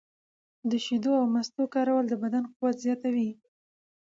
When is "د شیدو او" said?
0.69-1.25